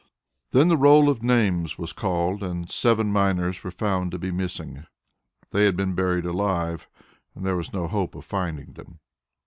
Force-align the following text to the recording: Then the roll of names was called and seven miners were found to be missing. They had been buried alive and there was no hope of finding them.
Then 0.49 0.67
the 0.67 0.77
roll 0.77 1.11
of 1.11 1.21
names 1.21 1.77
was 1.77 1.93
called 1.93 2.41
and 2.41 2.67
seven 2.71 3.11
miners 3.11 3.63
were 3.63 3.69
found 3.69 4.09
to 4.09 4.17
be 4.17 4.31
missing. 4.31 4.87
They 5.51 5.65
had 5.65 5.75
been 5.77 5.93
buried 5.93 6.25
alive 6.25 6.87
and 7.35 7.45
there 7.45 7.55
was 7.55 7.71
no 7.71 7.87
hope 7.87 8.15
of 8.15 8.25
finding 8.25 8.73
them. 8.73 8.97